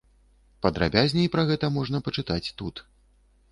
[0.65, 2.75] Падрабязней пра гэта можна пачытаць тут.